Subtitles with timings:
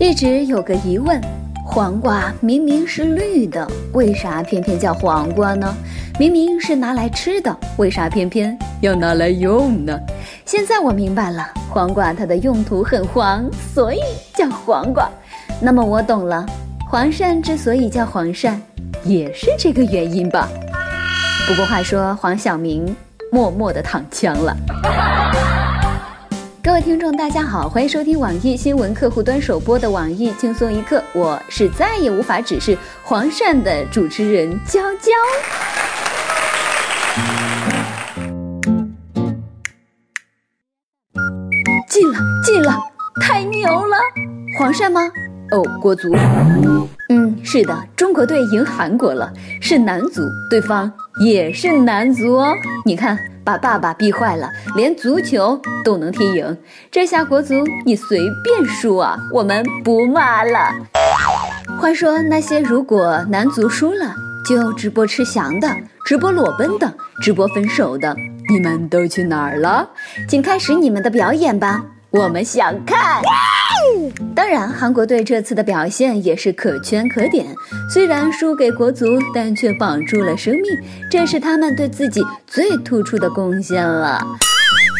[0.00, 1.20] 一直有个疑问：
[1.62, 5.76] 黄瓜明明是绿的，为啥偏偏叫黄瓜呢？
[6.18, 10.00] 明明是拿来吃的，为啥偏偏要拿来用呢？
[10.46, 13.44] 现在我明白了，黄瓜它的用途很黄，
[13.74, 14.00] 所以
[14.32, 15.06] 叫黄瓜。
[15.60, 16.46] 那么我懂了，
[16.88, 18.58] 黄鳝之所以叫黄鳝，
[19.04, 20.48] 也是这个原因吧？
[21.46, 22.96] 不过话说，黄晓明
[23.30, 24.56] 默默的躺枪了。
[26.70, 35.10] 各位听众，大家好，欢迎收听网易新闻客户端首播的网易轻松一刻，我是再也无法只是黄鳝的主持人娇娇。
[41.88, 42.78] 进了，进了，
[43.20, 43.96] 太牛了！
[44.56, 45.00] 黄鳝吗？
[45.50, 46.14] 哦，国足。
[47.08, 52.54] 嗯，是的，中国队赢韩国了，是男足，对方也是男足哦。
[52.84, 53.18] 你看。
[53.44, 56.56] 把爸爸逼坏了，连足球都能踢赢，
[56.90, 57.54] 这下国足
[57.84, 60.70] 你随便输啊，我们不骂了。
[61.80, 64.14] 话说那些如果男足输了
[64.46, 65.68] 就直播吃翔的、
[66.04, 68.14] 直播裸奔的、直播分手的，
[68.50, 69.88] 你们都去哪儿了？
[70.28, 73.22] 请开始你们的表演吧，我们想看。
[74.70, 77.46] 韩国队这次的表现也是可圈可点。
[77.92, 80.64] 虽然输给国足，但却保住了生命，
[81.10, 84.20] 这是他们对自己最突出的贡献了。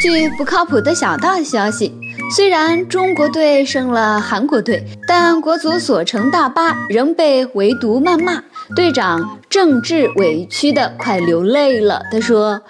[0.03, 1.93] 据不靠谱的小道消息，
[2.35, 8.43] 虽然中国队胜了韩国队，但国足所乘大巴仍被围堵谩骂。
[8.75, 12.61] 队长郑智委屈的快流泪了，他说。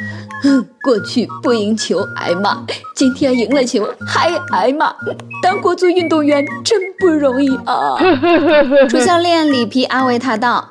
[0.83, 2.65] 过去不赢球挨骂，
[2.97, 4.91] 今天赢了球还挨骂，
[5.43, 7.99] 当国足运动员真不容易啊！
[8.89, 10.67] 主教练里皮安慰他道：“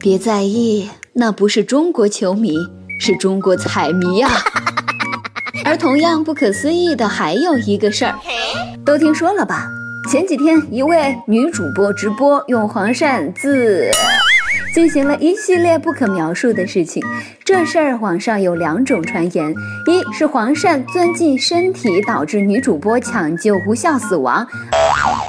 [0.00, 2.54] 别在意，那不是中国球迷，
[2.98, 4.30] 是中国彩迷呀。
[5.66, 8.14] ”而同样不可思议的还有一个事儿，
[8.82, 9.68] 都听说了吧？
[10.10, 13.90] 前几天一位女主播直播用黄鳝字。
[14.74, 17.02] 进行了一系列不可描述的事情，
[17.44, 19.54] 这事儿网上有两种传言：
[19.86, 24.46] 一是黄鳝钻进身体导致女主播抢救无效死亡；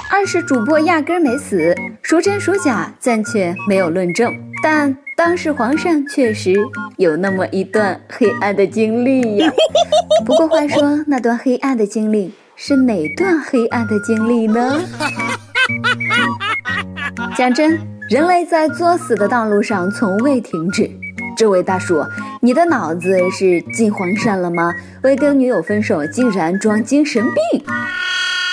[0.09, 1.75] 二是主播压根没死。
[2.01, 4.31] 孰真孰假，暂且没有论证。
[4.63, 6.55] 但当时黄鳝确实
[6.95, 9.51] 有那么一段黑暗的经历呀。
[10.25, 14.79] 不过话说，那段黑暗的经历是哪段黑暗的经历呢？
[17.35, 17.92] 讲真。
[18.09, 20.89] 人类在作死的道路上从未停止。
[21.37, 22.05] 这位大叔，
[22.41, 24.73] 你的脑子是进黄鳝了吗？
[25.03, 27.63] 为跟女友分手，竟然装精神病。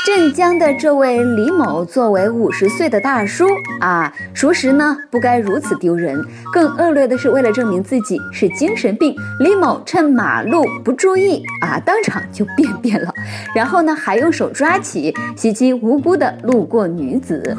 [0.06, 3.47] 镇江的这位李某作为五十岁的大叔
[3.81, 6.19] 啊，熟识呢不该如此丢人。
[6.50, 13.12] 更恶劣的是，为了证明自己是精神病，李某趁马路不注意啊，当场就便便了，
[13.55, 17.55] 然后呢还用手抓起袭击无辜的路过女子。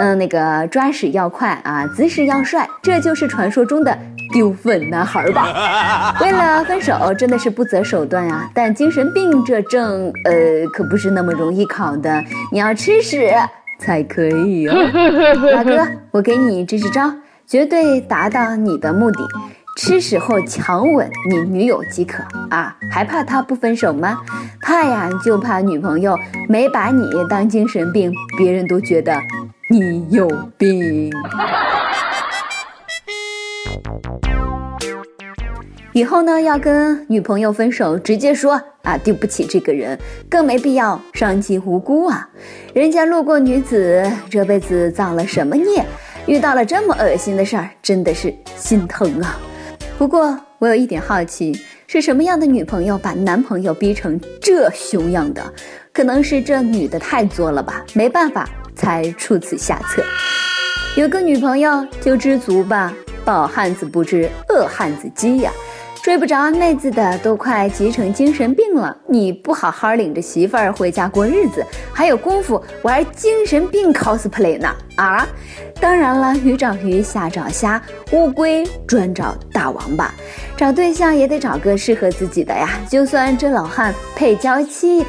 [0.00, 3.96] 嗯，那个抓屎要快啊，姿势要帅，这就是传说中的。
[4.34, 8.50] 丢粪男孩吧， 为了分手真的是不择手段啊！
[8.52, 13.32] 但精神病这证，呃，可不是那么容易考的，你要吃屎
[13.78, 14.74] 才可以哦。
[15.54, 17.14] 大哥，我给你支支招，
[17.46, 19.24] 绝对达到你的目的，
[19.76, 22.76] 吃屎后强吻你女友即可啊！
[22.90, 24.18] 还怕他不分手吗？
[24.60, 26.18] 怕呀，就怕女朋友
[26.48, 29.16] 没把你当精神病，别人都觉得
[29.70, 30.28] 你有
[30.58, 31.12] 病。
[35.94, 39.96] 以后呢，要跟女朋友分手，直接说啊，对不起这个人，
[40.28, 42.28] 更没必要伤及无辜啊。
[42.72, 45.86] 人家路过女子，这辈子造了什么孽，
[46.26, 49.38] 遇到了这么恶心的事儿，真的是心疼啊。
[49.96, 51.56] 不过我有一点好奇，
[51.86, 55.40] 是什么样的女朋友把男朋友逼成这熊样的？
[55.92, 60.02] 可能是这女的太作了吧，没办法才出此下策。
[60.96, 62.92] 有个女朋友就知足吧，
[63.24, 65.52] 饱汉子不知饿汉子饥呀。
[66.04, 71.64] 睡不着妹子的都快急成精神病了，你不好好领着媳妇儿回家过日子，
[71.94, 74.68] 还有功夫玩精神病 cosplay 呢？
[74.96, 75.26] 啊！
[75.80, 77.82] 当然了，鱼找鱼，虾找虾，
[78.12, 80.12] 乌龟专找大王八。
[80.58, 82.68] 找对象也得找个适合自己的呀。
[82.86, 85.06] 就算这老汉配娇妻，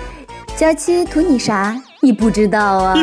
[0.56, 1.75] 娇妻图你啥？
[2.02, 2.96] 你不知道啊？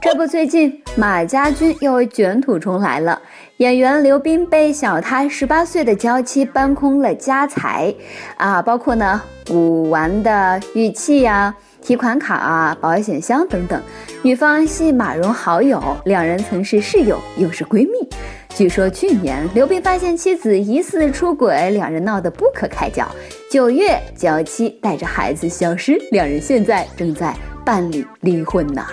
[0.00, 3.20] 这不，最近马家军又卷土重来了。
[3.62, 7.94] 演员刘斌被小他十八岁的娇妻搬空了家财，
[8.36, 13.80] 啊，包括呢古玩的玉器呀、提款卡啊、保险箱等等。
[14.22, 18.08] 女方系马蓉好友，两人曾是室友，又是闺蜜。
[18.48, 23.06] 据说去年刘斌发现妻子疑似出轨，两人闹得不可开交。
[23.48, 27.32] 九月，娇妻带着孩子消失，两人现在正在
[27.64, 28.84] 办理离婚呢。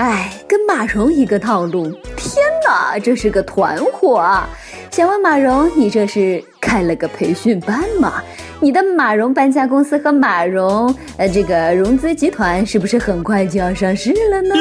[0.00, 1.92] 哎，跟马蓉一个套路。
[2.16, 4.48] 天哪，这是个团伙啊！
[4.90, 8.22] 想问马蓉，你这是开了个培训班吗？
[8.60, 14.54] 你的马蓉搬家公司和马蓉呃这个融资集团是不是很快就要上市了呢？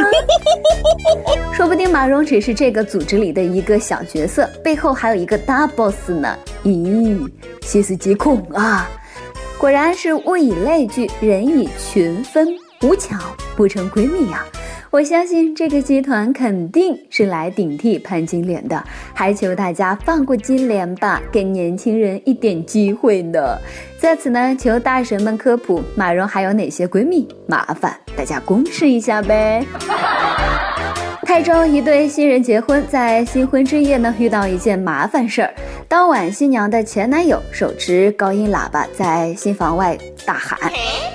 [1.56, 6.38] 说不定马蓉只是这个组织里的一个小角色，背后还有一个大 boss 呢。
[6.66, 7.32] 咦，
[7.62, 8.90] 细思极恐啊！
[9.58, 12.46] 果然是物以类聚，人以群分，
[12.82, 13.18] 无巧
[13.56, 14.44] 不成闺蜜呀。
[14.92, 18.84] 我相信这个集团肯定是来顶替潘金莲的，
[19.14, 23.56] 还求大家放过金莲吧，给年轻人一点机会呢。
[24.00, 29.64] 在此呢，求大神们科普马蓉还有哪些闺蜜，麻烦大家公示一下呗。
[31.22, 35.54] 泰州一对新人结婚，在新婚之夜呢，遇到一件麻烦事儿。
[35.88, 39.96] 当晚，新娘的前男友手持高音喇叭在新房外
[40.26, 40.58] 大喊：“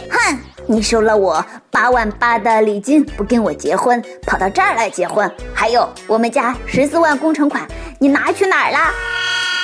[0.08, 5.30] 哼！”你收了我八万八的礼金，不跟我结婚，跑到这儿来结婚。
[5.52, 7.66] 还有我们家十四万工程款，
[7.98, 8.78] 你拿去哪儿了？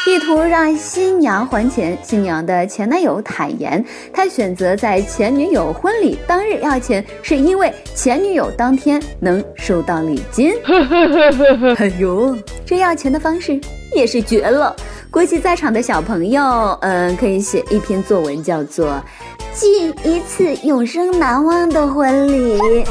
[0.06, 1.96] 意图让新娘还钱。
[2.02, 3.82] 新娘的前男友坦言，
[4.12, 10.52] 他选择在前女友婚礼当日要钱，是因为前女友当天能收到礼金。
[11.78, 12.36] 哎呦，
[12.66, 13.58] 这要钱的方式
[13.94, 14.74] 也是绝了！
[15.10, 16.42] 估计在场的小朋友，
[16.82, 19.02] 嗯，可以写一篇作文，叫做。
[19.52, 22.84] 记一次永生难忘的婚礼。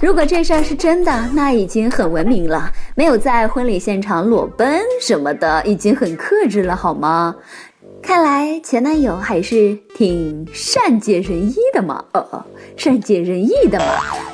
[0.00, 7.34] 如果这事儿是真的，那已经很文明了，没有在婚礼现场裸奔什么的，已经很克制了，好吗？
[8.02, 12.44] 看来前男友还是挺善解人意的嘛，呃，
[12.76, 13.86] 善解人意的嘛，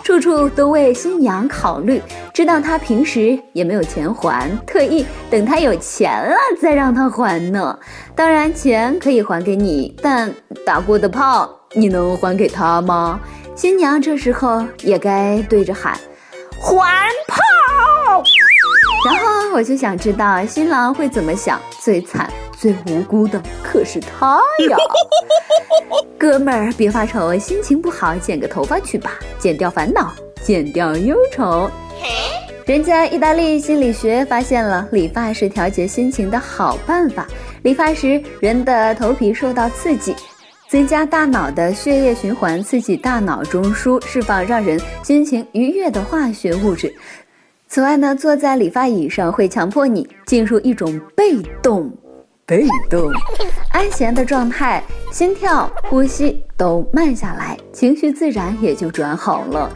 [0.02, 2.00] 处处都为新娘考虑，
[2.32, 7.78] 知道她平时也没有钱还，特意等她有钱了再让她还呢。
[8.14, 10.32] 当然，钱可以还给你，但
[10.64, 11.57] 打过的炮。
[11.74, 13.20] 你能还给他吗？
[13.54, 15.98] 新娘这时候也该对着喊
[16.60, 18.22] 还炮。
[19.06, 21.60] 然后我就想知道新郎会怎么想。
[21.80, 24.36] 最惨、最无辜的可是他
[24.68, 24.76] 呀！
[26.18, 30.12] 哥们儿，别发愁，心情不好剪个头发去吧，剪掉烦恼，
[30.42, 31.70] 剪掉忧愁。
[32.66, 37.26] 人家意大利心理学发现了，理发是调节心情的好办法。
[37.62, 40.14] 理发时，人的头皮受到刺激。
[40.68, 46.94] 增加大脑的血液循环，刺激大脑中枢释放让人心情愉悦的化学物质。
[47.68, 51.90] 此外呢，坐在理发椅上会强迫你进入一种被动、
[52.44, 53.10] 被动、
[53.72, 59.70] 安闲的状态，心跳、呼吸都慢下来，情绪自然也就转好了。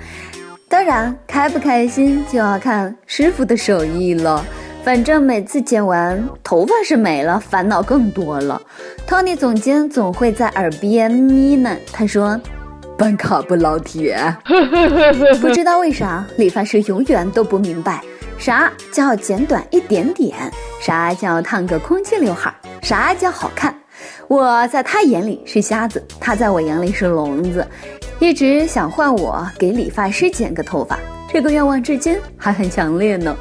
[0.69, 4.45] 当然，开不开心就要看师傅的手艺了。
[4.85, 8.61] 反正每次剪完头发是没了，烦恼更多了。
[9.07, 12.39] Tony 总监总会在耳边呢喃，他说
[12.99, 14.19] ：“办卡不老铁。
[15.41, 18.03] ”不知道为啥，理发师永远都不明白
[18.37, 20.35] 啥叫剪短一点点，
[20.81, 22.53] 啥叫烫个空气刘海，
[22.83, 23.73] 啥叫好看。
[24.27, 27.65] 我在他眼里是瞎子，他在我眼里是聋子，
[28.19, 30.99] 一直想换我给理发师剪个头发。
[31.33, 33.35] 这个愿望至今还很强烈呢。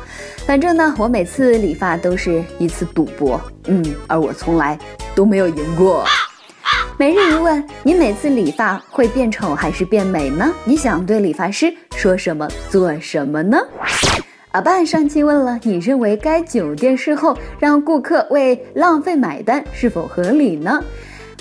[0.52, 4.78] 反正呢，我每次理发都是一次赌博，嗯，而我从来
[5.16, 6.04] 都没有赢过。
[6.98, 10.54] 每日一问：你每次理发会变丑还是变美呢？
[10.66, 13.58] 你想对理发师说什么、做什么呢？
[14.52, 20.84] 阿半上期问了，你认为该酒店事后让顾客为浪费买单是否合理呢？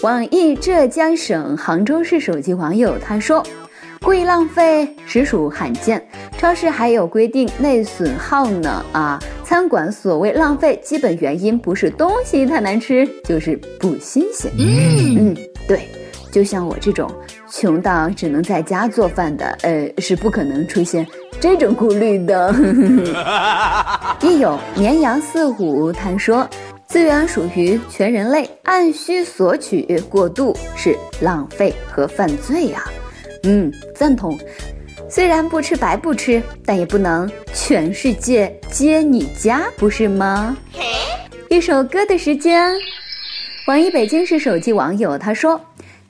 [0.02, 3.44] 网易浙江省杭州市手机网友他说。
[4.02, 6.02] 故意浪费实属罕见，
[6.38, 9.23] 超市还有规定内损耗呢啊！
[9.45, 14.50] 餐馆所谓浪费，基本原因不是东西太难吃，就是不新鲜。
[14.59, 15.37] 嗯，
[15.69, 15.87] 对，
[16.33, 17.11] 就像我这种
[17.50, 21.07] 穷到只能在家做饭的，呃，是不可能出现
[21.38, 22.54] 这种顾虑的。
[24.23, 26.49] 一有绵羊四虎，他说，
[26.88, 32.83] 资源属于全人类，按需索取过度是浪费和犯罪呀。
[33.44, 34.38] 嗯，赞同。
[35.09, 40.56] 虽然不吃白不吃，但也不能全世界接你家，不是吗？
[41.49, 42.73] 一首歌的时间，
[43.66, 45.61] 网易北京市手机网友他说：“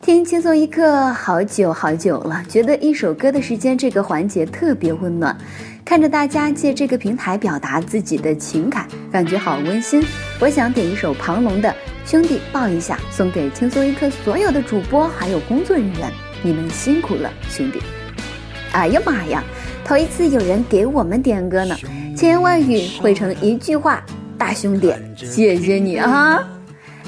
[0.03, 5.35] 听轻松一刻好久好久了，觉得一首歌的时间这个环节特别温暖。
[5.83, 10.05] 看着大家借这个平台表达自己的情感，感觉好温馨。
[10.39, 11.69] 我想点一首庞龙的
[12.05, 17.81] 《兄弟抱一下》，送给轻松一刻所有的主播还有工作人员。”你们辛苦了，兄弟！
[18.73, 19.43] 哎呀妈呀，
[19.85, 21.77] 头一次有人给我们点歌呢，
[22.17, 24.03] 千言万语汇成一句话，
[24.39, 26.43] 大兄弟，谢谢你啊！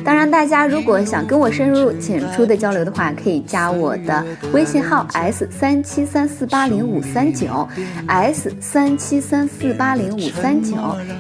[0.05, 7.69] 当然，大家如果想跟我深入浅出的交流的话，可以加我的微信号 s 三七三四八零五三九
[8.09, 10.77] s 三七三四八零五三九，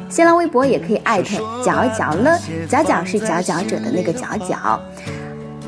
[0.08, 2.36] 新浪微博也可以艾特角角了，
[2.68, 4.80] 角角是佼佼者的那个角角。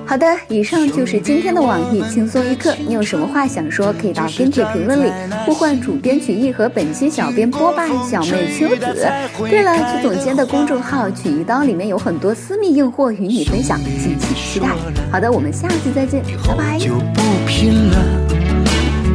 [0.07, 2.75] 好的，以上就是今天的网易轻松一刻。
[2.87, 5.11] 你有什么话想说，可以到跟帖评论里
[5.45, 9.09] 呼唤主编曲艺和本期小编波霸小妹秋子。
[9.39, 14.69] 对了，曲总监的公众号曲一刀里面有很多私密硬货与你分享，敬请期待。
[15.11, 16.79] 好的，我们下次再见，拜拜。
[16.79, 17.97] 就不拼了，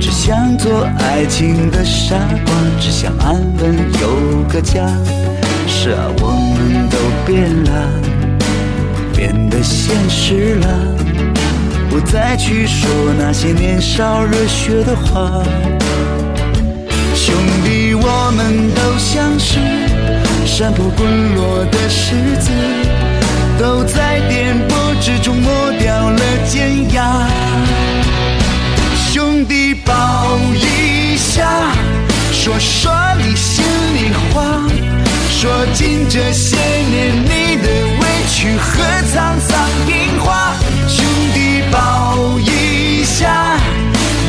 [0.01, 4.85] 只想做爱情的傻瓜，只想安稳有个家。
[5.67, 8.08] 是啊，我们都变了。
[9.19, 10.67] 变得现实了，
[11.89, 15.43] 不再去说那些年少热血的话。
[17.13, 17.35] 兄
[17.65, 19.59] 弟，我们都像是
[20.45, 22.49] 山坡滚落的石子，
[23.59, 27.27] 都在颠簸之中磨掉了尖牙。
[29.11, 31.73] 兄弟，抱一下，
[32.31, 34.63] 说说你心里话，
[35.29, 37.38] 说尽这些年你。
[38.41, 40.53] 去和沧桑变化，
[40.87, 43.59] 兄弟抱一下，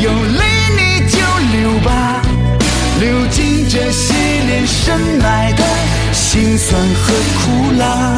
[0.02, 0.45] 有泪
[0.76, 1.19] 你就
[1.52, 2.21] 流吧，
[2.99, 4.12] 流尽这些
[4.49, 5.62] 年深埋的
[6.12, 8.17] 辛酸和苦辣。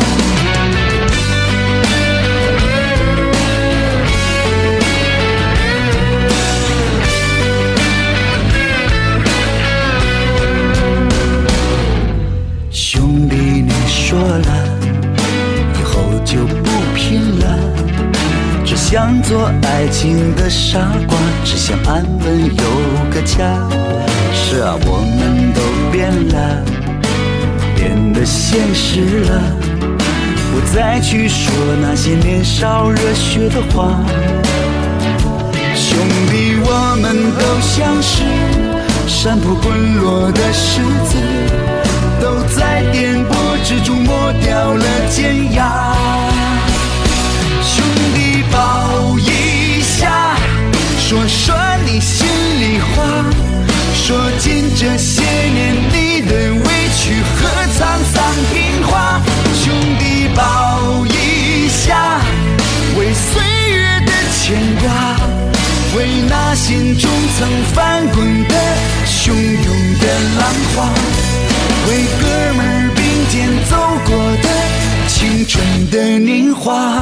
[18.83, 22.65] 想做爱情的傻瓜，只想安稳有
[23.11, 23.39] 个家。
[24.35, 26.63] 是啊，我们都变了，
[27.75, 29.41] 变得现实了，
[30.51, 34.05] 不再去说那些年少热血的话。
[35.75, 35.97] 兄
[36.29, 38.25] 弟，我们都像是
[39.07, 41.17] 山坡滚落的石子，
[42.21, 43.33] 都在颠簸
[43.65, 44.85] 之中磨掉了
[70.39, 70.89] 浪花，
[71.89, 74.11] 为哥们并肩走过
[74.43, 74.49] 的
[75.09, 77.01] 青春的年华。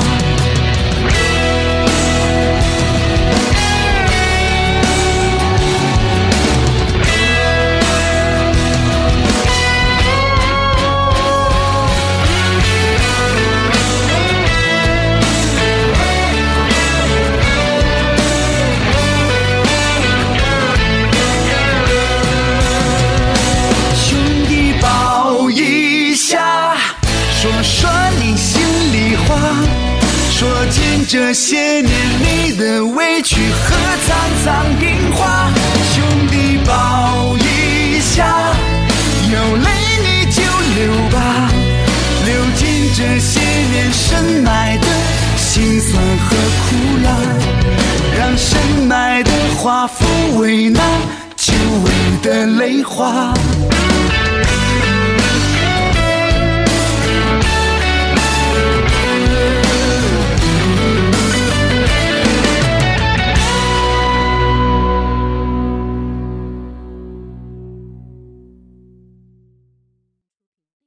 [31.22, 35.50] 这些年你的委屈和沧桑变化，
[35.92, 38.26] 兄弟抱一下，
[39.30, 39.70] 有泪
[40.02, 40.40] 你就
[40.76, 41.50] 流吧，
[42.24, 44.86] 流尽这些年深埋的
[45.36, 46.74] 辛酸和苦
[47.04, 47.14] 辣，
[48.18, 48.58] 让深
[48.88, 50.80] 埋的花抚慰那
[51.36, 51.52] 久
[51.84, 51.90] 违
[52.22, 53.34] 的泪花。